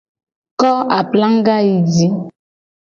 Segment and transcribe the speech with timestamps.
[0.59, 2.07] Ko aplaga yi ji: